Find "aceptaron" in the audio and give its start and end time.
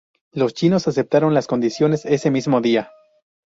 0.87-1.35